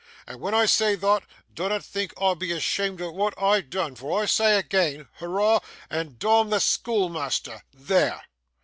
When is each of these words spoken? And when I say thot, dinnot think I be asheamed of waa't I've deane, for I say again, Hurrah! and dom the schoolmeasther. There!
And 0.25 0.41
when 0.41 0.55
I 0.55 0.65
say 0.65 0.95
thot, 0.95 1.25
dinnot 1.53 1.85
think 1.85 2.11
I 2.19 2.33
be 2.33 2.47
asheamed 2.51 3.01
of 3.07 3.13
waa't 3.13 3.39
I've 3.39 3.69
deane, 3.69 3.93
for 3.93 4.19
I 4.19 4.25
say 4.25 4.57
again, 4.57 5.07
Hurrah! 5.19 5.59
and 5.91 6.17
dom 6.17 6.49
the 6.49 6.57
schoolmeasther. 6.59 7.61
There! 7.71 8.23